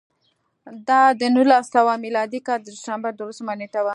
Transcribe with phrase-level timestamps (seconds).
[0.87, 3.89] دا د نولس سوه میلادي کال د ډسمبر دولسمه نېټه وه